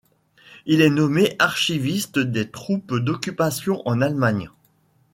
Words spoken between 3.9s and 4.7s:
Allemagne.